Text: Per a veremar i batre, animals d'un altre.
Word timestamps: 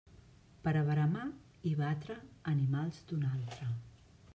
Per 0.67 0.73
a 0.79 0.81
veremar 0.87 1.27
i 1.73 1.75
batre, 1.85 2.19
animals 2.57 3.07
d'un 3.13 3.33
altre. 3.39 3.75